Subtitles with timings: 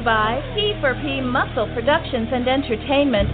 [0.00, 3.28] You by P4P Muscle Productions and Entertainment,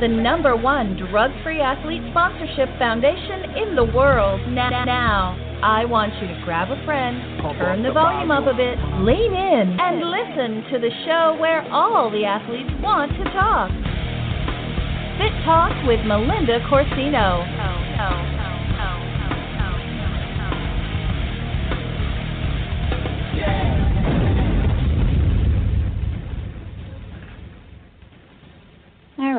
[0.00, 4.40] the number one drug-free athlete sponsorship foundation in the world.
[4.52, 9.32] Now, I want you to grab a friend, turn the volume up a bit, lean
[9.32, 13.70] in, and listen to the show where all the athletes want to talk.
[15.16, 17.61] Fit Talk with Melinda Corsino.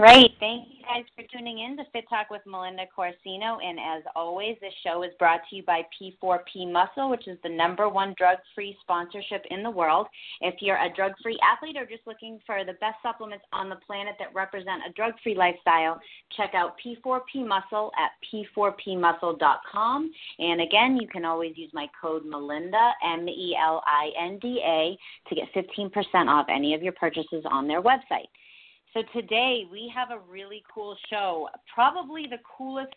[0.03, 0.31] Right.
[0.41, 3.57] Thank you guys for tuning in to Fit Talk with Melinda Corsino.
[3.63, 7.49] And as always, this show is brought to you by P4P Muscle, which is the
[7.49, 10.07] number one drug free sponsorship in the world.
[10.41, 13.77] If you're a drug free athlete or just looking for the best supplements on the
[13.77, 16.01] planet that represent a drug free lifestyle,
[16.35, 20.11] check out P4P Muscle at p4pmuscle.com.
[20.39, 24.61] And again, you can always use my code Melinda, M E L I N D
[24.65, 24.97] A,
[25.29, 28.27] to get 15% off any of your purchases on their website.
[28.93, 32.93] So today we have a really cool show, probably the coolest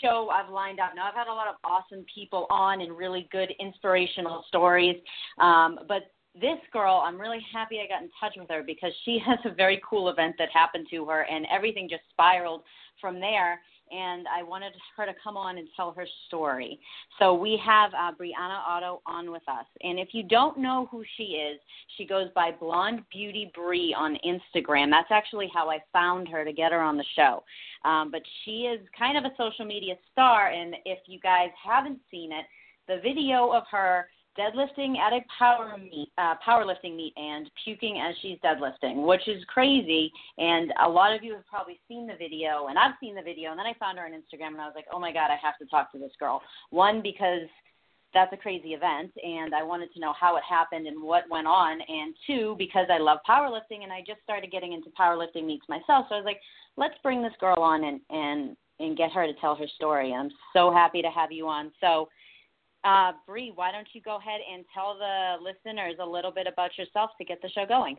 [0.00, 0.92] show I've lined up.
[0.94, 4.96] Now I've had a lot of awesome people on and really good inspirational stories,
[5.40, 9.18] um, but this girl, I'm really happy I got in touch with her because she
[9.26, 12.62] has a very cool event that happened to her, and everything just spiraled
[13.00, 13.60] from there
[13.92, 16.80] and I wanted her to come on and tell her story.
[17.18, 19.66] So we have uh, Brianna Otto on with us.
[19.82, 21.60] And if you don't know who she is,
[21.96, 24.90] she goes by Blonde Beauty Bri on Instagram.
[24.90, 27.44] That's actually how I found her to get her on the show.
[27.84, 31.98] Um, but she is kind of a social media star, and if you guys haven't
[32.10, 32.46] seen it,
[32.88, 34.06] the video of her
[34.38, 39.44] deadlifting at a power meet, uh, powerlifting meet, and puking as she's deadlifting, which is
[39.46, 40.10] crazy.
[40.38, 43.50] And a lot of you have probably seen the video, and I've seen the video.
[43.50, 45.36] And then I found her on Instagram, and I was like, oh my god, I
[45.42, 46.40] have to talk to this girl.
[46.70, 47.48] One because
[48.14, 51.46] that's a crazy event, and I wanted to know how it happened and what went
[51.46, 51.80] on.
[51.80, 56.06] And two, because I love powerlifting, and I just started getting into powerlifting meets myself.
[56.08, 56.40] So I was like,
[56.76, 60.12] let's bring this girl on and and and get her to tell her story.
[60.12, 61.70] I'm so happy to have you on.
[61.80, 62.08] So
[62.84, 66.76] uh, Bree, why don't you go ahead and tell the listeners a little bit about
[66.76, 67.96] yourself to get the show going?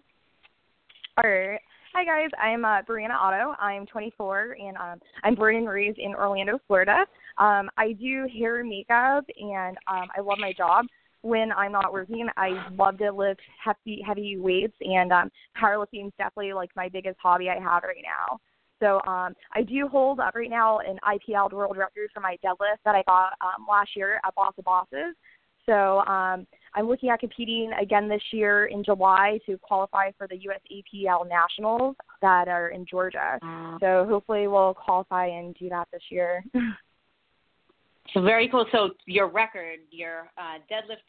[1.18, 1.60] All right.
[1.94, 3.54] Hi guys, I'm uh, Brianna Otto.
[3.60, 7.06] I'm 24 and um, I'm born and raised in Orlando, Florida.
[7.38, 10.86] Um, I do hair and makeup and um, I love my job.
[11.22, 16.14] When I'm not working, I love to lift heavy heavy weights and um, powerlifting is
[16.18, 18.40] definitely like my biggest hobby I have right now.
[18.84, 22.84] So um, I do hold up right now an IPL world record for my deadlift
[22.84, 25.16] that I got um, last year at Boss of Bosses.
[25.66, 26.46] So um,
[26.76, 31.28] I'm looking at competing again this year in July to qualify for the US APL
[31.30, 33.40] Nationals that are in Georgia.
[33.42, 33.78] Wow.
[33.80, 36.44] So hopefully we'll qualify and do that this year.
[38.14, 38.66] So very cool.
[38.72, 41.08] So your record, your uh, deadlift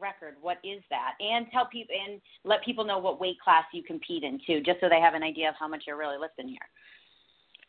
[0.00, 1.14] record, what is that?
[1.20, 4.80] And tell people and let people know what weight class you compete in too, just
[4.80, 6.58] so they have an idea of how much you're really lifting here.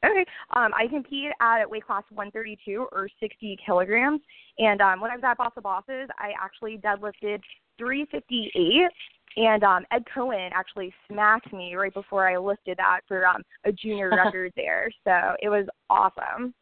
[0.05, 0.25] Okay.
[0.55, 4.21] Um, I compete at weight class 132 or 60 kilograms.
[4.59, 7.41] And um, when I was at Boss of Bosses, I actually deadlifted
[7.79, 8.91] 358.
[9.37, 13.71] And um, Ed Coan actually smacked me right before I lifted that for um, a
[13.71, 14.89] junior record there.
[15.03, 16.53] So it was awesome.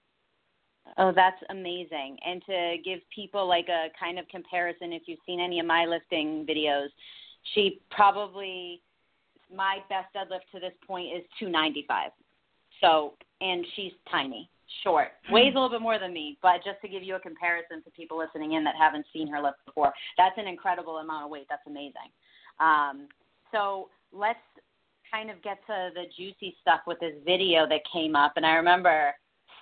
[0.97, 2.18] Oh, that's amazing.
[2.25, 5.85] And to give people like a kind of comparison, if you've seen any of my
[5.85, 6.88] lifting videos,
[7.53, 8.81] she probably
[9.53, 12.12] my best deadlift to this point is 295.
[12.81, 14.50] So, and she's tiny,
[14.84, 17.84] short, weighs a little bit more than me, but just to give you a comparison
[17.84, 21.29] to people listening in that haven't seen her lift before, that's an incredible amount of
[21.29, 21.46] weight.
[21.49, 22.11] That's amazing.
[22.59, 23.08] Um,
[23.52, 24.40] so let's
[25.11, 28.55] kind of get to the juicy stuff with this video that came up, and I
[28.55, 29.14] remember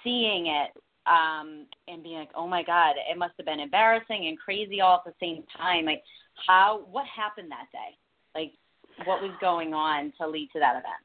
[0.04, 0.72] seeing it
[1.08, 5.02] um, and being like, oh my god, it must have been embarrassing and crazy all
[5.06, 5.86] at the same time.
[5.86, 6.04] Like,
[6.48, 6.84] how?
[6.92, 7.98] What happened that day?
[8.36, 8.54] Like,
[9.06, 11.04] what was going on to lead to that event?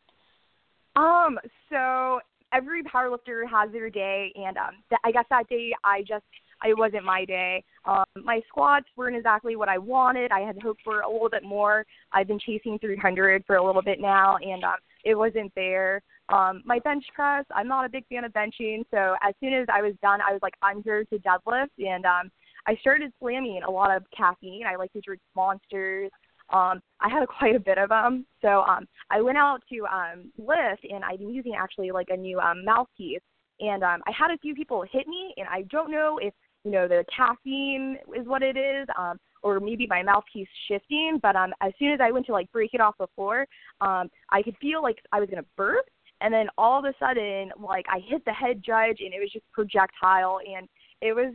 [0.97, 1.39] Um,
[1.71, 2.21] so
[2.53, 6.25] every powerlifter has their day, and um, th- I guess that day I just
[6.65, 7.63] it wasn't my day.
[7.85, 10.33] Um, my squats weren't exactly what I wanted.
[10.33, 11.87] I had hoped for a little bit more.
[12.13, 14.77] I've been chasing 300 for a little bit now, and um,
[15.09, 16.03] it wasn't there.
[16.29, 19.67] Um, my bench press, I'm not a big fan of benching, so as soon as
[19.73, 22.31] I was done, I was like, I'm here to deadlift, and um,
[22.67, 24.67] I started slamming a lot of caffeine.
[24.67, 26.11] I like to drink monsters.
[26.51, 28.27] Um, I had a, quite a bit of them.
[28.43, 32.17] So um, I went out to um, lift, and I've been using actually like a
[32.17, 33.23] new um, mouthpiece.
[33.61, 36.35] And um, I had a few people hit me, and I don't know if
[36.65, 41.19] you know the caffeine is what it is, um, or maybe my mouthpiece shifting.
[41.23, 43.47] But um, as soon as I went to like break it off the floor,
[43.81, 45.87] um, I could feel like I was gonna burp,
[46.21, 49.31] and then all of a sudden, like I hit the head judge, and it was
[49.33, 50.69] just projectile, and
[51.01, 51.35] it was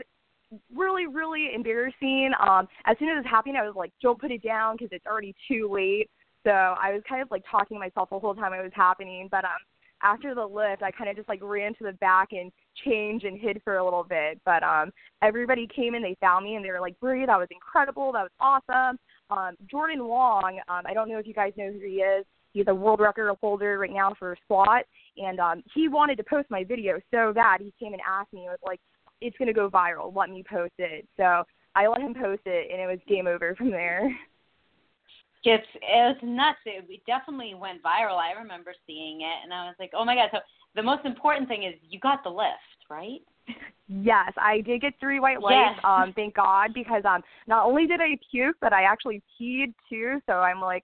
[0.75, 2.31] really, really embarrassing.
[2.39, 4.89] Um, as soon as it was happening, I was like, "Don't put it down because
[4.91, 6.09] it's already too late."
[6.44, 9.27] So I was kind of like talking to myself the whole time it was happening.
[9.31, 9.51] But um,
[10.03, 12.51] after the lift, I kind of just like ran to the back and
[12.85, 14.39] changed and hid for a little bit.
[14.45, 14.91] But um,
[15.21, 18.11] everybody came in, they found me, and they were like, "Brie, that was incredible.
[18.11, 21.79] That was awesome." Um, Jordan Wong, um, I don't know if you guys know who
[21.79, 22.25] he is.
[22.51, 24.83] He's a world record holder right now for squat,
[25.17, 27.61] and um, he wanted to post my video so bad.
[27.61, 28.79] He came and asked me, it was like,
[29.21, 30.15] "It's gonna go viral.
[30.15, 31.44] Let me post it." So
[31.75, 34.15] I let him post it, and it was game over from there.
[35.45, 36.59] It's it was nuts.
[36.65, 38.17] It, it definitely went viral.
[38.17, 40.39] I remember seeing it, and I was like, "Oh my god!" So
[40.75, 43.19] the most important thing is you got the lift, right?
[43.87, 45.75] Yes, I did get three white lights.
[45.75, 45.79] Yes.
[45.83, 50.19] Um, thank God, because um, not only did I puke, but I actually peed too.
[50.25, 50.83] So I'm like,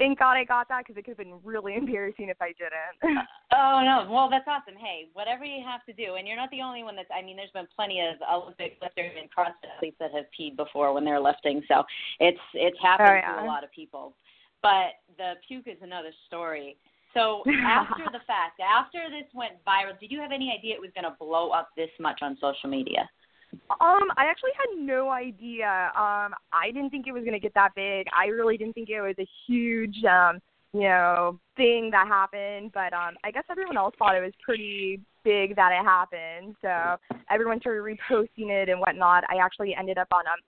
[0.00, 3.22] thank God I got that because it could have been really embarrassing if I didn't.
[3.52, 4.06] Oh no!
[4.08, 4.78] Well, that's awesome.
[4.78, 7.10] Hey, whatever you have to do, and you're not the only one that's.
[7.10, 10.94] I mean, there's been plenty of Olympic lifters and CrossFit athletes that have peed before
[10.94, 11.82] when they're lifting, so
[12.20, 13.36] it's it's happened Oh, yeah.
[13.40, 14.14] to a lot of people.
[14.62, 16.76] But the puke is another story.
[17.12, 20.94] So after the fact, after this went viral, did you have any idea it was
[20.94, 23.10] going to blow up this much on social media?
[23.52, 25.90] Um, I actually had no idea.
[25.96, 28.06] Um, I didn't think it was gonna get that big.
[28.16, 30.40] I really didn't think it was a huge, um,
[30.72, 32.72] you know, thing that happened.
[32.72, 36.56] But um, I guess everyone else thought it was pretty big that it happened.
[36.62, 36.96] So
[37.30, 39.24] everyone started reposting it and whatnot.
[39.28, 40.38] I actually ended up on um,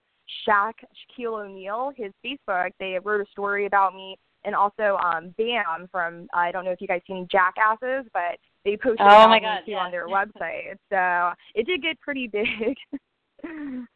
[0.47, 0.73] Shaq
[1.19, 2.71] Shaquille O'Neal, his Facebook.
[2.79, 6.81] They wrote a story about me, and also um, Bam from I don't know if
[6.81, 9.77] you guys seen Jackasses, but they posted Oh, my God, yeah.
[9.77, 10.77] on their website.
[10.89, 12.75] So it did get pretty big.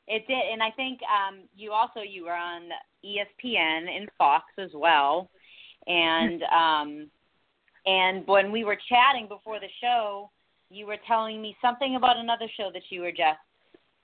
[0.09, 2.63] It did, and I think um, you also you were on
[3.05, 5.29] ESPN and Fox as well,
[5.87, 7.09] and um,
[7.85, 10.29] and when we were chatting before the show,
[10.69, 13.39] you were telling me something about another show that you were just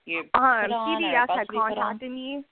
[0.05, 1.75] you Um, put on or CBS had to be put on.
[1.75, 2.43] contacted me.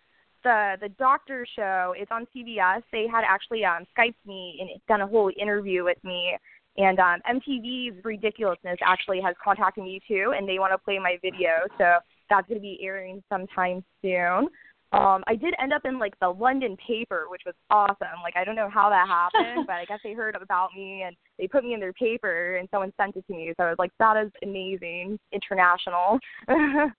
[0.43, 2.83] The the doctor show, it's on CBS.
[2.91, 6.35] They had actually um Skyped me and done a whole interview with me.
[6.77, 11.18] And um MTV's Ridiculousness actually has contacted me too, and they want to play my
[11.21, 11.68] video.
[11.77, 11.95] So
[12.29, 14.47] that's going to be airing sometime soon.
[14.94, 18.21] Um, I did end up in like the London paper, which was awesome.
[18.23, 21.15] Like I don't know how that happened, but I guess they heard about me and
[21.38, 23.53] they put me in their paper, and someone sent it to me.
[23.57, 26.19] So I was like, that is amazing, international.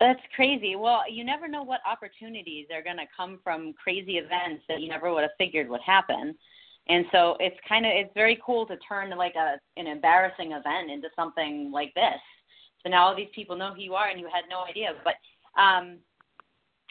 [0.00, 0.76] That's crazy.
[0.76, 4.88] Well, you never know what opportunities are going to come from crazy events that you
[4.88, 6.34] never would have figured would happen.
[6.88, 10.90] And so it's kind of it's very cool to turn like a an embarrassing event
[10.90, 12.20] into something like this.
[12.82, 14.92] So now all these people know who you are and you had no idea.
[15.04, 15.14] But
[15.60, 15.98] um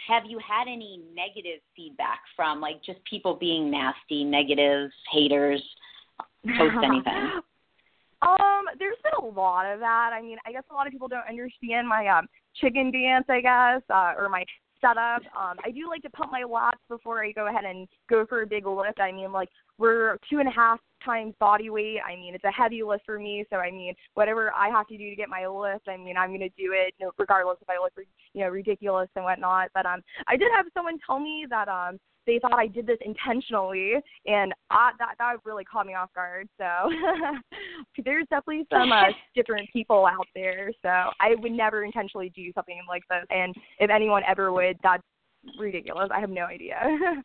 [0.07, 5.63] have you had any negative feedback from like just people being nasty, negative, haters,
[6.57, 7.41] post anything?
[8.21, 10.11] Um, there's been a lot of that.
[10.13, 13.41] I mean, I guess a lot of people don't understand my um chicken dance, I
[13.41, 14.43] guess, uh, or my
[14.81, 15.21] setup.
[15.35, 18.41] Um, I do like to pump my lats before I go ahead and go for
[18.41, 18.99] a big lift.
[18.99, 21.99] I mean, like we're two and a half times body weight.
[22.05, 23.45] I mean, it's a heavy lift for me.
[23.49, 26.31] So I mean, whatever I have to do to get my lift, I mean, I'm
[26.31, 27.93] gonna do it, you know, regardless if I look,
[28.33, 29.69] you know, ridiculous and whatnot.
[29.73, 32.97] But um, I did have someone tell me that um they thought I did this
[33.01, 33.93] intentionally,
[34.25, 36.47] and I, that that really caught me off guard.
[36.57, 36.91] So
[38.03, 40.71] there's definitely some uh, different people out there.
[40.81, 45.03] So I would never intentionally do something like this, and if anyone ever would, that's
[45.57, 46.09] ridiculous.
[46.13, 46.77] I have no idea.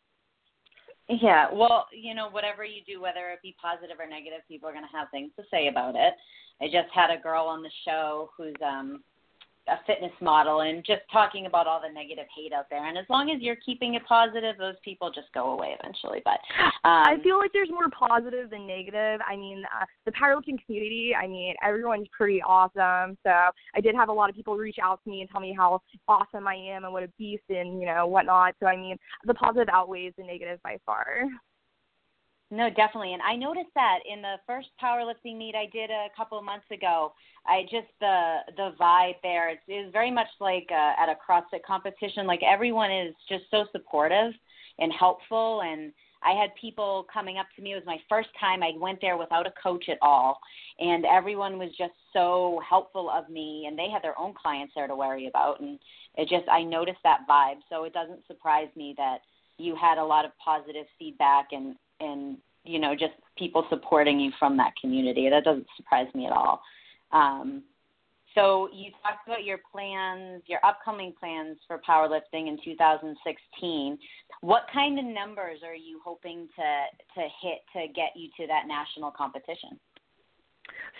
[1.07, 4.71] Yeah, well, you know, whatever you do, whether it be positive or negative, people are
[4.71, 6.15] going to have things to say about it.
[6.61, 9.03] I just had a girl on the show who's um
[9.67, 12.85] a fitness model and just talking about all the negative hate out there.
[12.87, 16.21] And as long as you're keeping it positive, those people just go away eventually.
[16.23, 16.39] But
[16.87, 19.19] um, I feel like there's more positive than negative.
[19.27, 23.17] I mean, uh, the powerlifting community, I mean, everyone's pretty awesome.
[23.23, 25.55] So I did have a lot of people reach out to me and tell me
[25.57, 28.55] how awesome I am and what a beast and, you know, whatnot.
[28.59, 31.23] So, I mean, the positive outweighs the negative by far.
[32.51, 33.13] No, definitely.
[33.13, 36.69] And I noticed that in the first powerlifting meet I did a couple of months
[36.71, 37.13] ago.
[37.47, 41.63] I just the the vibe there is is very much like uh, at a CrossFit
[41.65, 42.27] competition.
[42.27, 44.33] Like everyone is just so supportive
[44.77, 47.71] and helpful, and I had people coming up to me.
[47.71, 48.61] It was my first time.
[48.61, 50.39] I went there without a coach at all,
[50.79, 53.65] and everyone was just so helpful of me.
[53.67, 55.79] And they had their own clients there to worry about, and
[56.15, 57.57] it just I noticed that vibe.
[57.69, 59.19] So it doesn't surprise me that
[59.57, 64.31] you had a lot of positive feedback and and you know just people supporting you
[64.39, 65.29] from that community.
[65.29, 66.61] That doesn't surprise me at all.
[67.11, 67.63] Um,
[68.35, 73.97] so you talked about your plans, your upcoming plans for powerlifting in 2016.
[74.41, 78.67] What kind of numbers are you hoping to to hit to get you to that
[78.67, 79.79] national competition?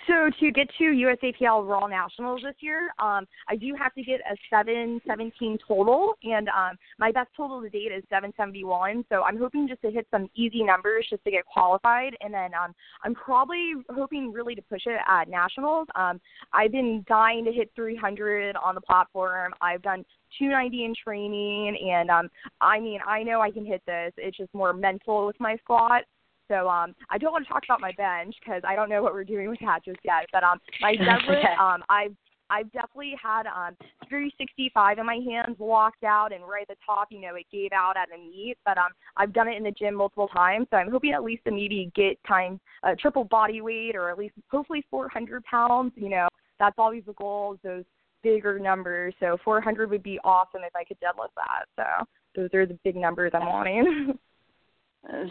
[0.07, 4.19] So to get to USAPL Raw Nationals this year, um, I do have to get
[4.21, 9.05] a 717 total, and um, my best total to date is 771.
[9.09, 12.53] So I'm hoping just to hit some easy numbers just to get qualified, and then
[12.53, 15.88] um, I'm probably hoping really to push it at nationals.
[15.95, 16.21] Um,
[16.53, 19.53] I've been dying to hit 300 on the platform.
[19.62, 20.05] I've done
[20.38, 22.29] 290 in training, and um,
[22.62, 24.13] I mean I know I can hit this.
[24.17, 26.03] It's just more mental with my squat.
[26.48, 29.14] So um, I don't want to talk about my bench because I don't know what
[29.14, 30.28] we're doing with that just yet.
[30.32, 32.16] But um, my deadlift, um, I've
[32.50, 33.75] I've definitely had um
[34.08, 37.72] 365 in my hands locked out and right at the top, you know, it gave
[37.74, 38.58] out at a meet.
[38.66, 41.46] But um I've done it in the gym multiple times, so I'm hoping at least
[41.46, 45.94] to maybe get times uh, triple body weight or at least hopefully 400 pounds.
[45.96, 46.28] You know,
[46.60, 47.58] that's always the goal.
[47.64, 47.84] Those
[48.22, 49.14] bigger numbers.
[49.20, 51.66] So 400 would be awesome if I could deadlift that.
[51.75, 54.18] So those are the big numbers I'm wanting.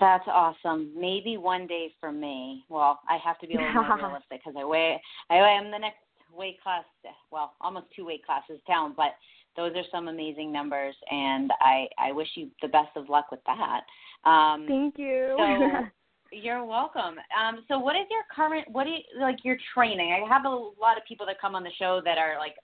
[0.00, 0.92] That's awesome.
[0.96, 2.64] Maybe one day for me.
[2.68, 5.00] Well, I have to be a little more realistic because I weigh
[5.30, 5.98] I am the next
[6.32, 6.84] weight class.
[7.30, 9.14] Well, almost two weight classes down, but
[9.56, 13.40] those are some amazing numbers, and I I wish you the best of luck with
[13.46, 13.80] that.
[14.28, 15.34] Um, Thank you.
[15.38, 15.86] So
[16.32, 17.16] you're welcome.
[17.38, 20.12] Um, so what is your current what do you like your training?
[20.12, 22.54] I have a lot of people that come on the show that are like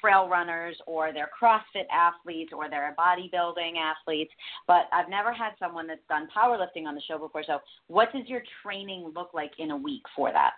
[0.00, 4.32] trail runners or they're CrossFit athletes or they're bodybuilding athletes,
[4.66, 7.42] but I've never had someone that's done powerlifting on the show before.
[7.46, 10.52] So, what does your training look like in a week for that?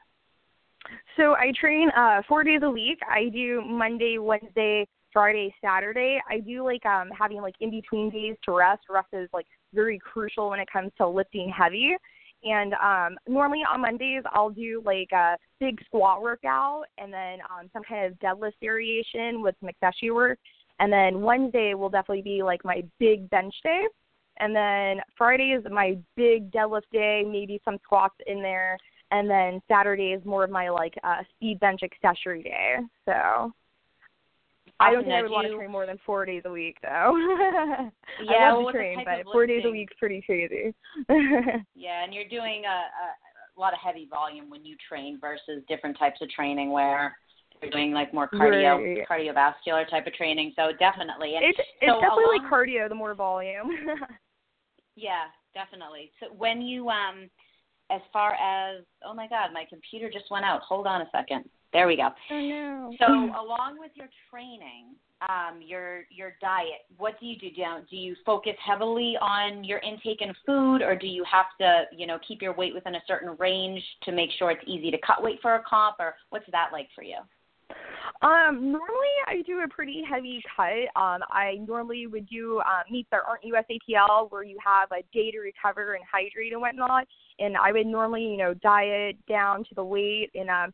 [1.16, 2.98] So I train uh four days a week.
[3.08, 6.20] I do Monday, Wednesday, Friday, Saturday.
[6.28, 8.82] I do like um having like in between days to rest.
[8.88, 11.96] Rest is like very crucial when it comes to lifting heavy.
[12.44, 17.68] And um, normally on Mondays, I'll do like a big squat workout and then um,
[17.72, 20.38] some kind of deadlift variation with some accessory work.
[20.80, 23.84] And then Wednesday will definitely be like my big bench day.
[24.38, 28.78] And then Friday is my big deadlift day, maybe some squats in there.
[29.10, 32.76] And then Saturday is more of my like uh, speed bench accessory day.
[33.04, 33.52] So
[34.80, 37.16] I don't think I would want to train more than four days a week, though.
[38.22, 40.72] yeah, I love well, to train, but four days a week's pretty crazy.
[41.74, 43.08] yeah, and you're doing a, a,
[43.56, 47.16] a lot of heavy volume when you train versus different types of training where
[47.60, 49.08] you're doing like more cardio, right.
[49.08, 50.52] cardiovascular type of training.
[50.54, 52.88] So definitely, and it's it's so definitely along, like cardio.
[52.88, 53.70] The more volume.
[54.96, 56.12] yeah, definitely.
[56.20, 57.28] So when you um,
[57.90, 60.60] as far as oh my God, my computer just went out.
[60.62, 61.44] Hold on a second.
[61.72, 62.08] There we go.
[62.30, 62.92] Oh no.
[62.98, 64.94] So along with your training,
[65.28, 67.50] um, your your diet, what do you do?
[67.50, 71.46] Do you, do you focus heavily on your intake and food, or do you have
[71.60, 74.90] to, you know, keep your weight within a certain range to make sure it's easy
[74.90, 77.18] to cut weight for a comp, or what's that like for you?
[78.22, 81.00] Um, normally I do a pretty heavy cut.
[81.00, 85.30] Um, I normally would do um, meets that aren't USAPL where you have a day
[85.30, 87.06] to recover and hydrate and whatnot.
[87.38, 90.72] And I would normally, you know, diet down to the weight and um,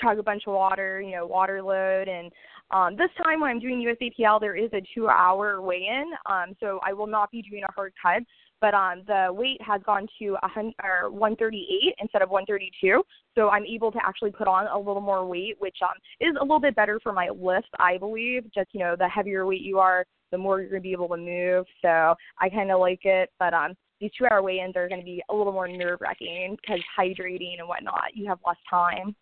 [0.00, 2.08] chug a bunch of water, you know, water load.
[2.08, 2.32] And
[2.70, 6.12] um, this time when I'm doing USAPL, there is a two hour weigh in.
[6.26, 8.22] Um, so I will not be doing a hard cut.
[8.60, 13.02] But um, the weight has gone to a hundred, or 138 instead of 132,
[13.34, 16.42] so I'm able to actually put on a little more weight, which um, is a
[16.42, 18.44] little bit better for my lift, I believe.
[18.54, 21.08] Just you know, the heavier weight you are, the more you're going to be able
[21.08, 21.66] to move.
[21.82, 25.22] So I kind of like it, but um, these two-hour weigh-ins are going to be
[25.30, 29.14] a little more nerve-wracking because hydrating and whatnot, you have less time.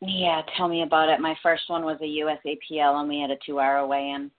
[0.00, 1.20] Yeah, tell me about it.
[1.20, 4.30] My first one was a USAPL, and we had a two-hour weigh-in.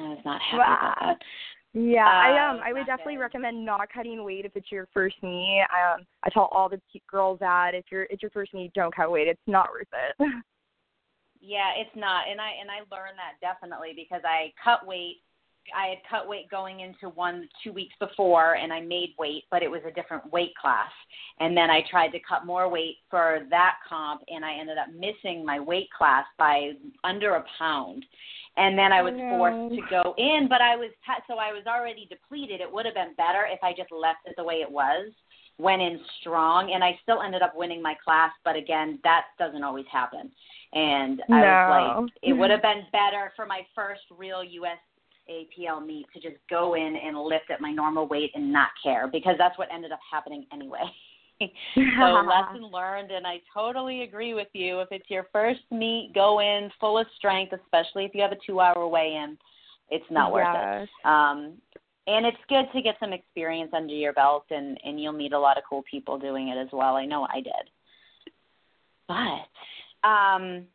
[0.00, 0.78] I was not happy wow.
[0.78, 1.26] about that.
[1.74, 3.22] Yeah, uh, I um I would definitely good.
[3.22, 5.64] recommend not cutting weight if it's your first meet.
[5.70, 6.80] Um I tell all the
[7.10, 9.26] girls that if you're it's your first meet, don't cut weight.
[9.26, 10.32] It's not worth it.
[11.44, 15.16] Yeah, it's not, and I and I learned that definitely because I cut weight.
[15.76, 19.62] I had cut weight going into one two weeks before, and I made weight, but
[19.62, 20.90] it was a different weight class.
[21.40, 24.88] And then I tried to cut more weight for that comp, and I ended up
[24.92, 26.72] missing my weight class by
[27.04, 28.04] under a pound.
[28.56, 31.52] And then I was Oh, forced to go in, but I was t- so I
[31.52, 32.60] was already depleted.
[32.60, 35.10] It would have been better if I just left it the way it was,
[35.58, 38.30] went in strong, and I still ended up winning my class.
[38.44, 40.30] But again, that doesn't always happen.
[40.74, 44.78] And I was like, it would have been better for my first real US
[45.28, 48.68] a PL meet to just go in and lift at my normal weight and not
[48.82, 50.84] care because that's what ended up happening anyway.
[51.40, 54.80] so lesson learned and I totally agree with you.
[54.80, 58.38] If it's your first meet, go in full of strength, especially if you have a
[58.46, 59.38] two hour weigh in.
[59.90, 60.88] It's not worth yes.
[60.88, 61.06] it.
[61.06, 61.54] Um
[62.06, 65.38] and it's good to get some experience under your belt and and you'll meet a
[65.38, 66.96] lot of cool people doing it as well.
[66.96, 67.52] I know I did.
[69.08, 70.66] But um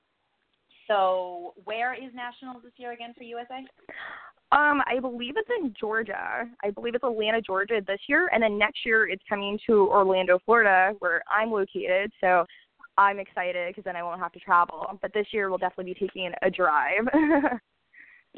[0.88, 3.66] so where is nationals this year again for USA?
[4.52, 6.46] Um, I believe it's in Georgia.
[6.64, 10.40] I believe it's Atlanta, Georgia this year, and then next year it's coming to Orlando,
[10.46, 12.12] Florida, where I'm located.
[12.22, 12.46] So
[12.98, 14.98] I'm excited because then I won't have to travel.
[15.02, 17.06] But this year we'll definitely be taking a drive.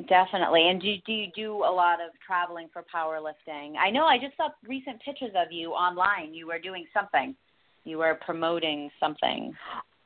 [0.07, 0.69] Definitely.
[0.69, 3.73] And do do you do a lot of traveling for powerlifting?
[3.77, 6.33] I know I just saw recent pictures of you online.
[6.33, 7.35] You were doing something.
[7.83, 9.53] You were promoting something.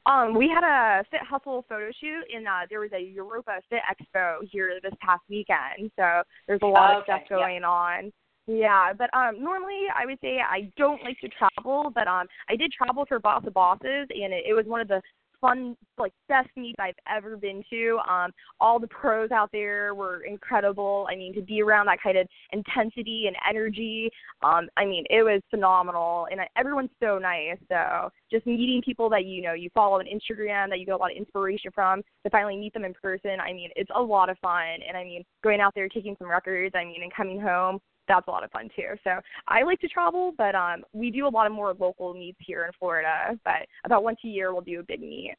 [0.05, 3.79] Um, we had a Fit Hustle photo shoot, and uh, there was a Europa Fit
[3.89, 5.91] Expo here this past weekend.
[5.97, 6.97] So there's a lot okay.
[6.97, 7.67] of stuff going yeah.
[7.67, 8.11] on.
[8.45, 12.57] Yeah, but um normally I would say I don't like to travel, but um I
[12.57, 15.01] did travel for Boss of Bosses and it, it was one of the
[15.43, 17.99] fun, like best meet I've ever been to.
[18.09, 18.31] Um,
[18.61, 21.05] all the pros out there were incredible.
[21.11, 24.09] I mean, to be around that kind of intensity and energy,
[24.41, 27.57] um, I mean, it was phenomenal, and everyone's so nice.
[27.69, 30.97] So just meeting people that you know you follow on Instagram that you get a
[30.97, 33.37] lot of inspiration from to finally meet them in person.
[33.45, 36.29] I mean, it's a lot of fun, and I mean, going out there taking some
[36.29, 36.73] records.
[36.73, 38.95] I mean, and coming home that's a lot of fun too.
[39.03, 42.39] So I like to travel, but um we do a lot of more local meets
[42.39, 43.37] here in Florida.
[43.43, 45.35] But about once a year we'll do a big meet.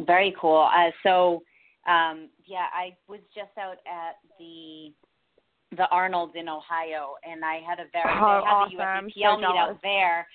[0.00, 0.68] Very cool.
[0.72, 1.42] Uh, so
[1.88, 4.92] um yeah, I was just out at the
[5.76, 9.10] the Arnold's in Ohio, and I had a very oh, they had awesome.
[9.14, 10.26] the USAPL so meet out there.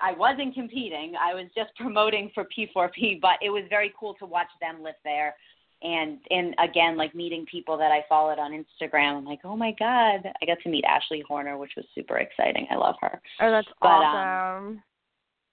[0.00, 1.14] I wasn't competing.
[1.20, 4.98] I was just promoting for P4P, but it was very cool to watch them lift
[5.04, 5.34] there
[5.82, 9.18] and and again like meeting people that I followed on Instagram.
[9.18, 12.66] I'm like, oh my god, I got to meet Ashley Horner, which was super exciting.
[12.70, 13.20] I love her.
[13.40, 14.76] Oh, that's but, awesome.
[14.76, 14.82] Um,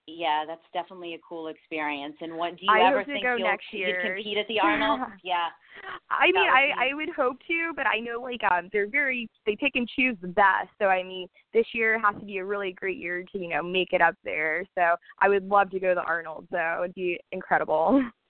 [0.06, 2.16] yeah, that's definitely a cool experience.
[2.20, 4.02] And what do you I ever think go you'll next year.
[4.04, 5.00] you'd compete at the Arnold?
[5.24, 5.48] yeah.
[6.10, 9.56] I mean, I I would hope to, but I know like um they're very they
[9.56, 10.70] pick and choose the best.
[10.80, 13.64] So I mean, this year has to be a really great year to you know
[13.64, 14.66] make it up there.
[14.76, 16.48] So I would love to go to the Arnold.
[16.52, 18.04] So it'd be incredible.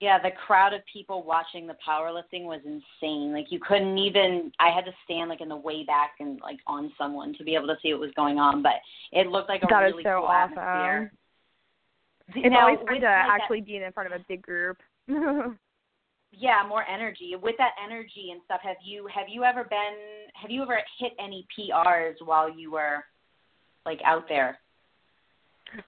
[0.00, 3.32] Yeah, the crowd of people watching the powerlifting was insane.
[3.32, 6.58] Like you couldn't even I had to stand like in the way back and like
[6.66, 8.74] on someone to be able to see what was going on, but
[9.12, 10.58] it looked like a That is really so cool awesome.
[10.58, 11.12] atmosphere.
[12.34, 14.78] It's Now, always fun to like, that- actually be in front of a big group.
[16.36, 19.94] yeah more energy with that energy and stuff have you have you ever been
[20.34, 23.04] have you ever hit any prs while you were
[23.86, 24.58] like out there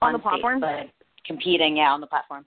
[0.01, 0.61] On the stage, platform?
[0.61, 0.89] like
[1.25, 2.45] competing yeah on the platform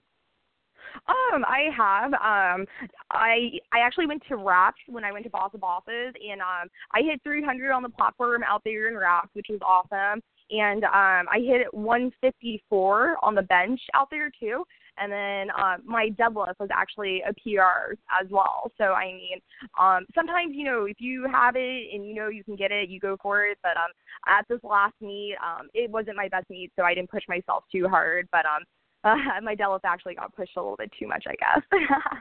[1.11, 2.13] Um, I have.
[2.13, 2.65] Um,
[3.11, 6.69] I I actually went to Raps when I went to Boss of Bosses, and um,
[6.93, 10.21] I hit 300 on the platform out there in Raps, which was awesome.
[10.51, 14.63] And um, I hit 154 on the bench out there too.
[14.97, 18.71] And then um, my deadlift was actually a PR as well.
[18.77, 19.39] So I mean,
[19.79, 22.89] um, sometimes you know if you have it and you know you can get it,
[22.89, 23.57] you go for it.
[23.63, 23.91] But um,
[24.27, 27.63] at this last meet, um, it wasn't my best meet, so I didn't push myself
[27.71, 28.27] too hard.
[28.31, 28.63] But um,
[29.03, 31.63] uh, my deadlift actually got pushed a little bit too much, I guess.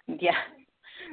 [0.21, 0.38] yeah.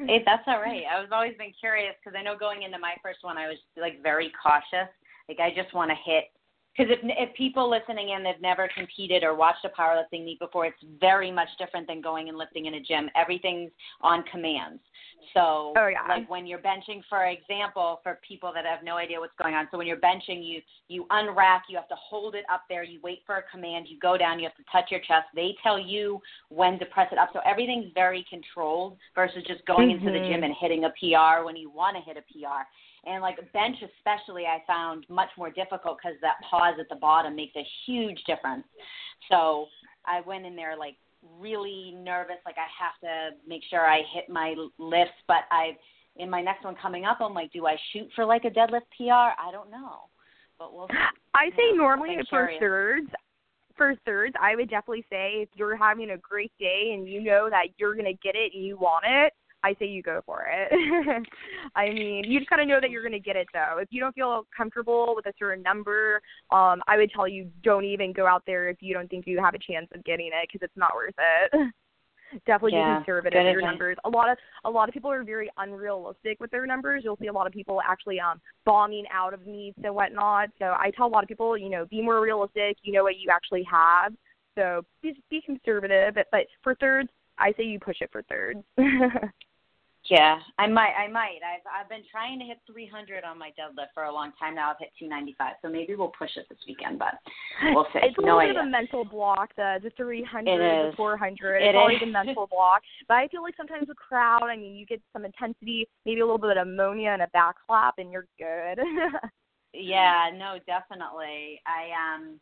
[0.05, 0.83] Hey, that's all right.
[0.85, 4.03] I've always been curious because i know going into my first one i was like
[4.03, 4.91] very cautious.
[5.27, 6.25] Like i just want to hit
[6.77, 10.65] because if if people listening in they've never competed or watched a powerlifting meet before,
[10.65, 13.09] it's very much different than going and lifting in a gym.
[13.15, 14.79] Everything's on commands.
[15.33, 16.05] So, Oh, yeah.
[16.07, 19.67] like when you're benching, for example, for people that have no idea what's going on.
[19.71, 22.99] So when you're benching, you you unrack, you have to hold it up there, you
[23.03, 25.27] wait for a command, you go down, you have to touch your chest.
[25.35, 27.29] They tell you when to press it up.
[27.33, 30.43] So everything's very controlled versus just going into the gym mm-hmm.
[30.43, 32.63] and hitting a PR when you want to hit a PR.
[33.07, 37.35] And like bench, especially, I found much more difficult because that pause at the bottom
[37.35, 38.65] makes a huge difference.
[39.31, 39.67] So
[40.05, 40.95] I went in there like
[41.39, 45.13] really nervous, like I have to make sure I hit my lifts.
[45.27, 45.77] But I,
[46.17, 48.87] in my next one coming up, I'm like, do I shoot for like a deadlift
[48.97, 49.33] PR?
[49.39, 50.09] I don't know,
[50.59, 50.87] but we'll.
[51.33, 53.07] I say normally for thirds,
[53.77, 57.47] for thirds, I would definitely say if you're having a great day and you know
[57.49, 59.33] that you're gonna get it and you want it,
[59.67, 61.27] I say you go for it.
[61.75, 63.79] I mean, you just kind of know that you're gonna get it though.
[63.79, 67.83] If you don't feel comfortable with a certain number, um, I would tell you don't
[67.83, 70.47] even go out there if you don't think you have a chance of getting it
[70.47, 71.73] because it's not worth it.
[72.45, 73.97] Definitely Yeah, be conservative with your numbers.
[74.05, 77.01] A lot of a lot of people are very unrealistic with their numbers.
[77.03, 80.49] You'll see a lot of people actually um bombing out of meets and whatnot.
[80.59, 82.77] So I tell a lot of people, you know, be more realistic.
[82.83, 84.13] You know what you actually have.
[84.57, 86.15] So be be conservative.
[86.15, 88.59] But, but for thirds, I say you push it for thirds.
[90.09, 90.93] Yeah, I might.
[90.93, 91.39] I might.
[91.43, 94.71] I've I've been trying to hit 300 on my deadlift for a long time now.
[94.71, 97.15] I've hit 295, so maybe we'll push it this weekend, but
[97.73, 97.99] we'll see.
[98.01, 98.53] It's a no little idea.
[98.53, 101.55] bit of a mental block, the the 300, It the 400.
[101.57, 102.81] It it's always a mental block.
[103.07, 106.25] But I feel like sometimes with crowd, I mean, you get some intensity, maybe a
[106.25, 108.79] little bit of ammonia and a back slap, and you're good.
[109.73, 111.61] Yeah, no, definitely.
[111.67, 112.39] I um,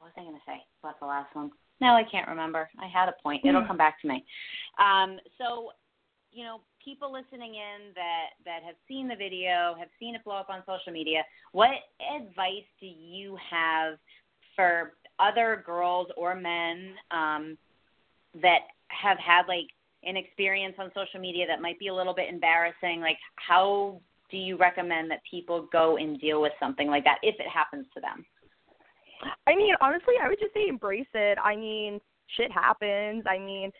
[0.00, 0.64] what was I going to say?
[0.80, 1.50] What's the last one?
[1.80, 2.70] No, I can't remember.
[2.80, 3.44] I had a point.
[3.44, 4.24] It'll come back to me.
[4.78, 5.72] Um, so,
[6.32, 10.36] you know, people listening in that that have seen the video, have seen it blow
[10.36, 11.22] up on social media.
[11.52, 11.70] What
[12.16, 13.98] advice do you have
[14.56, 17.58] for other girls or men um,
[18.40, 19.66] that have had like
[20.04, 23.00] an experience on social media that might be a little bit embarrassing?
[23.00, 27.36] Like, how do you recommend that people go and deal with something like that if
[27.38, 28.24] it happens to them?
[29.46, 31.38] I mean, honestly, I would just say embrace it.
[31.42, 32.00] I mean,
[32.36, 33.24] shit happens.
[33.28, 33.70] I mean,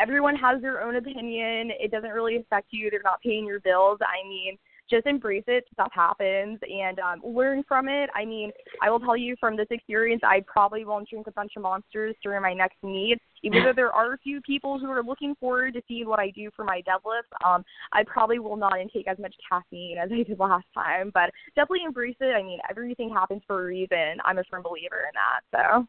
[0.00, 1.70] everyone has their own opinion.
[1.78, 2.90] It doesn't really affect you.
[2.90, 3.98] They're not paying your bills.
[4.02, 4.58] I mean,
[4.92, 5.64] just embrace it.
[5.72, 8.10] Stuff happens and um, learn from it.
[8.14, 8.50] I mean,
[8.82, 12.14] I will tell you from this experience, I probably won't drink a bunch of monsters
[12.22, 13.18] during my next meet.
[13.42, 16.30] Even though there are a few people who are looking forward to seeing what I
[16.30, 20.22] do for my deadlifts, um, I probably will not intake as much caffeine as I
[20.22, 21.10] did last time.
[21.14, 22.34] But definitely embrace it.
[22.36, 24.18] I mean, everything happens for a reason.
[24.24, 25.58] I'm a firm believer in that.
[25.58, 25.86] So.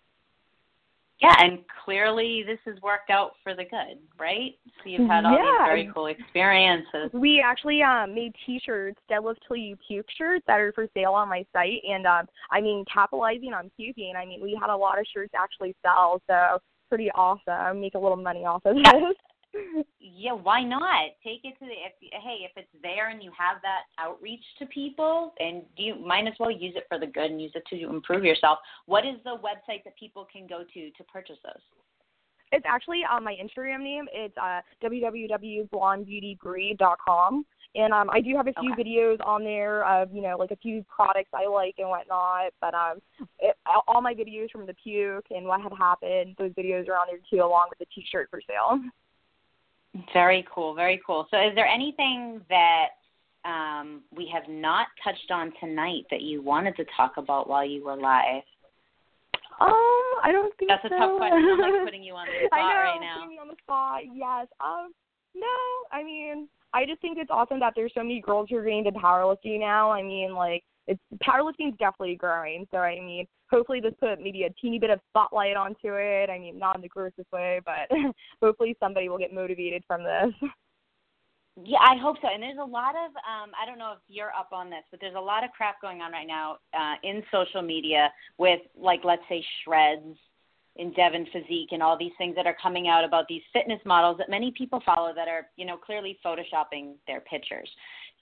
[1.24, 4.56] Yeah, and clearly this has worked out for the good, right?
[4.84, 5.42] So you've had all Yeah.
[5.44, 7.12] these very cool experiences.
[7.14, 11.30] We actually um made T-shirts, Deadlift Till You Puke shirts that are for sale on
[11.30, 14.16] my site, and um I mean capitalizing on puking.
[14.18, 16.60] I mean we had a lot of shirts actually sell, so
[16.90, 17.80] pretty awesome.
[17.80, 19.16] Make a little money off of this.
[20.00, 21.12] Yeah, why not?
[21.24, 24.66] Take it to the if hey, if it's there and you have that outreach to
[24.68, 27.90] people and you might as well use it for the good and use it to
[27.90, 28.60] improve yourself.
[28.86, 31.62] What is the website that people can go to to purchase those?
[32.52, 34.06] It's actually on my Instagram name.
[34.14, 37.46] It's uh, www.blondebeautybreed.com.
[37.76, 38.84] And um, I do have a few Okay.
[38.84, 42.52] videos on there of you know like a few products I like and whatnot.
[42.62, 43.00] But um,
[43.40, 43.56] it,
[43.88, 47.18] all my videos from the puke and what had happened, those videos are on there
[47.30, 48.80] too, along with the T-shirt for sale.
[50.14, 51.28] Very cool, very cool.
[51.30, 52.88] So is there anything that
[53.46, 57.84] um, we have not touched on tonight that you wanted to talk about while you
[57.86, 58.44] were live?
[59.62, 59.70] Um,
[60.24, 60.98] I don't think That's a so.
[60.98, 61.38] tough question.
[61.38, 63.14] I'm like putting you on the spot I know, right now.
[63.16, 64.02] putting me on the spot.
[64.12, 64.48] Yes.
[64.60, 64.92] Um,
[65.36, 65.48] no,
[65.92, 68.80] I mean, I just think it's awesome that there's so many girls who are getting
[68.86, 69.92] into powerlifting now.
[69.92, 72.68] I mean, like, it's powerlifting's definitely growing.
[72.72, 76.30] So I mean, hopefully this put maybe a teeny bit of spotlight onto it.
[76.30, 77.96] I mean, not in the grossest way, but
[78.42, 80.50] hopefully somebody will get motivated from this.
[81.64, 82.30] Yeah, I hope so.
[82.34, 85.00] And there's a lot of um I don't know if you're up on this, but
[85.00, 89.02] there's a lot of crap going on right now uh in social media with like
[89.04, 90.16] let's say Shredz
[90.76, 94.18] in Devon Physique and all these things that are coming out about these fitness models
[94.18, 97.70] that many people follow that are, you know, clearly photoshopping their pictures.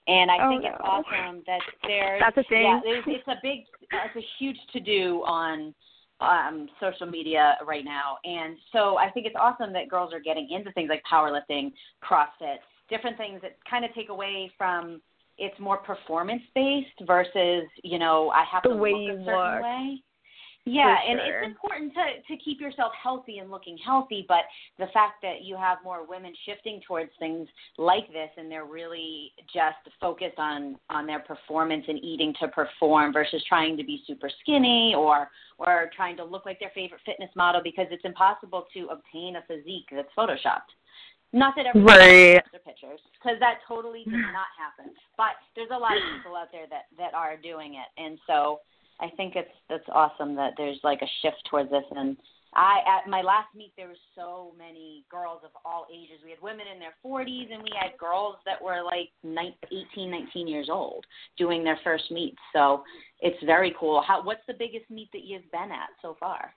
[0.08, 2.62] And I Oh, think it's awesome that there's That's a thing.
[2.62, 5.74] Yeah, there's, it's a big it's a huge to do on
[6.20, 8.18] um, social media right now.
[8.24, 12.56] And so I think it's awesome that girls are getting into things like powerlifting, CrossFit,
[12.88, 15.00] different things that kind of take away from
[15.38, 19.24] it's more performance based versus, you know, I have The to way look you a
[19.24, 19.62] certain look.
[19.62, 20.02] way.
[20.64, 24.44] Yeah, For and it's important to to keep yourself healthy and looking healthy, but
[24.78, 27.48] the fact that you have more women shifting towards things
[27.78, 33.12] like this and they're really just focused on on their performance and eating to perform
[33.12, 37.30] versus trying to be super skinny or or trying to look like their favorite fitness
[37.34, 40.70] model because it's impossible to obtain a physique that's photoshopped.
[41.32, 42.44] Not that everyone Right.
[42.52, 44.94] their pictures because that totally does not happen.
[45.16, 48.60] But there's a lot of people out there that that are doing it, and so
[49.00, 51.84] I think it's that's awesome that there's like a shift towards this.
[51.90, 52.16] And
[52.54, 56.20] I at my last meet there were so many girls of all ages.
[56.24, 59.54] We had women in their 40s, and we had girls that were like 19,
[59.94, 61.04] 18, 19 years old
[61.38, 62.36] doing their first meet.
[62.52, 62.84] So
[63.20, 64.02] it's very cool.
[64.06, 66.54] How what's the biggest meet that you've been at so far?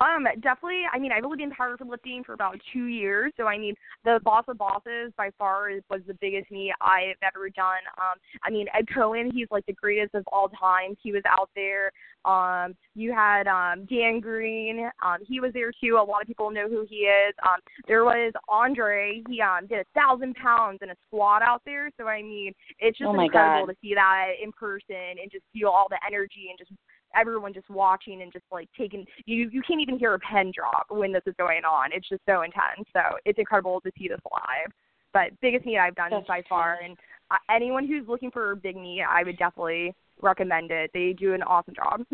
[0.00, 0.82] Um, definitely.
[0.90, 4.44] I mean, I've only been powerlifting for about two years, so I mean, the Boss
[4.48, 7.84] of Bosses by far is, was the biggest meet I've ever done.
[7.98, 10.96] Um, I mean, Ed Coan, he's like the greatest of all time.
[11.02, 11.92] He was out there.
[12.24, 15.98] Um, you had um Dan Green, um, he was there too.
[16.00, 17.34] A lot of people know who he is.
[17.42, 19.22] Um, there was Andre.
[19.28, 21.90] He um did a thousand pounds in a squat out there.
[21.98, 23.72] So I mean, it's just Oh incredible God.
[23.72, 26.72] to see that in person and just feel all the energy and just
[27.14, 30.86] everyone just watching and just like taking you you can't even hear a pen drop
[30.88, 31.90] when this is going on.
[31.92, 32.86] It's just so intense.
[32.92, 34.72] So it's incredible to see this live.
[35.12, 36.96] But biggest meet I've done That's by far, and
[37.30, 40.90] uh, anyone who's looking for a big meet, I would definitely recommend it.
[40.94, 42.02] They do an awesome job.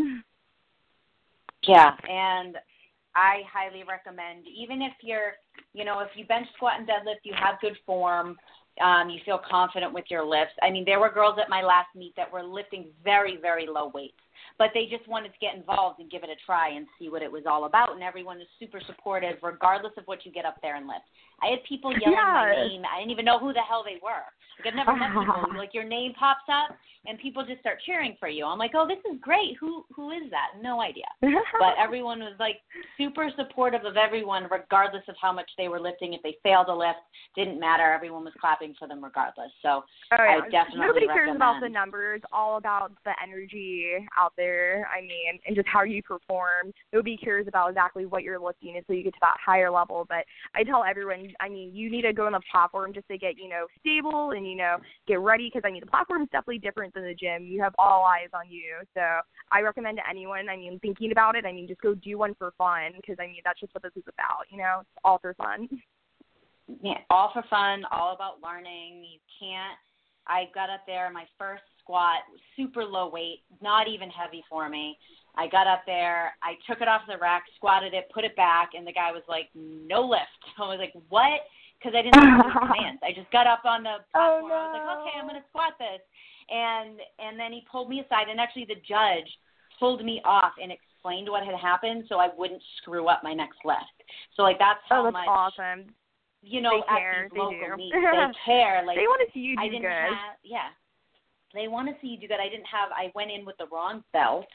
[1.67, 2.57] Yeah, and
[3.15, 5.33] I highly recommend even if you're,
[5.73, 8.37] you know, if you bench squat and deadlift, you have good form.
[8.81, 10.55] Um, you feel confident with your lifts.
[10.63, 13.91] I mean, there were girls at my last meet that were lifting very, very low
[13.95, 14.19] weights,
[14.59, 17.23] but they just wanted to get involved and give it a try and see what
[17.23, 17.93] it was all about.
[17.93, 21.05] And everyone is super supportive, regardless of what you get up there and lift.
[21.43, 22.69] I had people yelling my Yes.
[22.71, 22.83] name.
[22.85, 24.25] I didn't even know who the hell they were.
[24.59, 25.59] Like I've never met people.
[25.59, 28.45] Like your name pops up and people just start cheering for you.
[28.47, 29.57] I'm like, oh, this is great.
[29.61, 30.61] Who who is that?
[30.63, 31.05] No idea.
[31.59, 32.57] But everyone was like
[32.99, 36.13] super supportive of everyone, regardless of how much they were lifting.
[36.13, 36.99] If they failed a lift,
[37.35, 37.91] didn't matter.
[37.93, 39.51] Everyone was clapping for them regardless.
[39.63, 40.41] So Oh, yeah.
[40.45, 44.89] I definitely Nobody cares about the numbers, all about the energy out there.
[44.95, 46.73] I mean, and just how you perform.
[46.93, 50.07] Nobody cares about exactly what you're lifting until you get to that higher level.
[50.09, 53.19] But I tell everyone, I mean, you need to go on the platform just to
[53.19, 56.29] get, you know, stable and, you know, get ready because, I mean, the platform is
[56.31, 57.45] definitely different than the gym.
[57.45, 58.77] You have all eyes on you.
[58.95, 59.01] So
[59.51, 62.35] I recommend to anyone, I mean, thinking about it, I mean, just go do one
[62.39, 64.81] for fun because, I mean, that's just what this is about, you know?
[64.81, 65.69] It's all for fun.
[66.83, 69.05] yeah, all for fun, all about learning.
[69.05, 69.79] You can't.
[70.27, 72.23] I got up there, my first squat,
[72.57, 74.99] super low weight, not even heavy for me.
[75.37, 78.71] I got up there, I took it off the rack, squatted it, put it back,
[78.75, 81.41] and the guy was like, "No lift." I was like, "What?"
[81.79, 83.03] Because I didn't know his commands.
[83.05, 84.53] I just got up on the oh, platform.
[84.53, 86.01] I was like, "Okay, I'm gonna squat this,"
[86.49, 89.29] and and then he pulled me aside, and actually the judge
[89.79, 93.59] pulled me off and explained what had happened, so I wouldn't screw up my next
[93.65, 94.03] lift.
[94.35, 95.93] So like that's oh, how Oh, that's much awesome.
[96.43, 97.25] you know, They care.
[97.27, 97.77] at these They do.
[97.77, 98.83] meets, they care.
[98.87, 100.17] Like they want to see you do I didn't good.
[100.17, 100.69] have, yeah,
[101.55, 102.41] they want to see you do good.
[102.41, 102.91] I didn't have.
[102.93, 104.47] I went in with the wrong belt.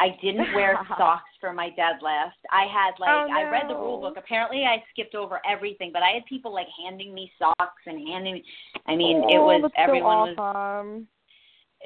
[0.00, 2.38] I didn't wear socks for my deadlift.
[2.50, 4.14] I had like Oh, I read the rule book.
[4.16, 8.34] Apparently, I skipped over everything, but I had people like handing me socks and handing
[8.34, 8.44] me.
[8.86, 11.04] I mean, it oh, was that's everyone so was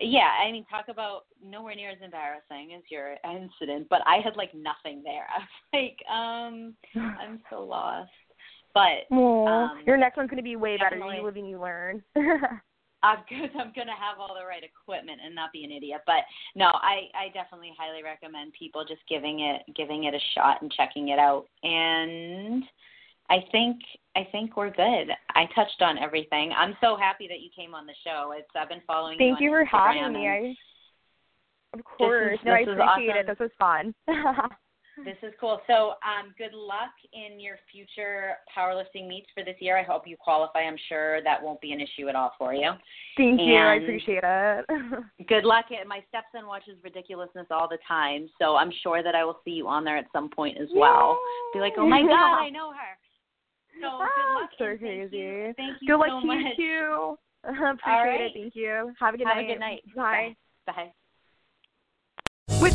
[0.00, 4.36] yeah, I mean, talk about nowhere near as embarrassing as your incident, but I had
[4.36, 5.26] like nothing there.
[5.36, 6.74] I was like, um,
[7.20, 8.10] I'm so lost.
[8.74, 10.96] But um, your next one's gonna be way better.
[10.96, 12.02] You live and you learn.
[13.02, 13.50] I'm good.
[13.58, 16.02] I'm gonna have all the right equipment and not be an idiot.
[16.06, 20.62] But no, I I definitely highly recommend people just giving it giving it a shot
[20.62, 21.46] and checking it out.
[21.62, 22.64] And
[23.30, 23.80] I think
[24.16, 25.08] I think we're good.
[25.34, 26.52] I touched on everything.
[26.56, 28.34] I'm so happy that you came on the show.
[28.36, 29.46] It's I've been following Thank you.
[29.46, 30.28] you for having me.
[30.28, 30.54] I,
[31.74, 32.38] of course.
[32.44, 33.26] no, I this is appreciate it.
[33.26, 33.94] This was fun.
[35.04, 35.60] This is cool.
[35.66, 39.76] So, um, good luck in your future powerlifting meets for this year.
[39.78, 40.60] I hope you qualify.
[40.60, 42.70] I'm sure that won't be an issue at all for you.
[43.16, 43.54] Thank you.
[43.56, 44.66] I appreciate it.
[45.28, 45.66] Good luck.
[45.86, 49.68] My stepson watches ridiculousness all the time, so I'm sure that I will see you
[49.68, 51.18] on there at some point as well.
[51.52, 52.98] Be like, oh my god, I know her.
[53.80, 54.50] So Ah, good luck.
[54.58, 55.48] so and thank you.
[55.48, 55.52] crazy.
[55.56, 56.38] Thank you Good luck to much.
[56.56, 57.18] you too.
[57.48, 58.20] appreciate right.
[58.20, 58.32] it.
[58.34, 58.92] Thank you.
[59.00, 59.44] Have a good Have night.
[59.44, 59.82] a good night.
[59.96, 60.36] Bye.
[60.66, 60.74] Bye.
[60.76, 61.01] With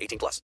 [0.00, 0.42] 18 plus.